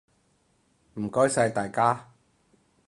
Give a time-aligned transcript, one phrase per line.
[0.95, 2.11] 唔該晒大家！